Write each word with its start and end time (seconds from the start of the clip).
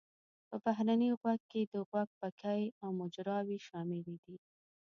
په 0.49 0.55
بهرني 0.63 1.09
غوږ 1.19 1.41
کې 1.51 1.61
د 1.73 1.75
غوږ 1.89 2.09
پکې 2.21 2.61
او 2.83 2.89
مجراوې 2.99 3.57
شاملې 3.67 4.15
دي. 4.23 4.37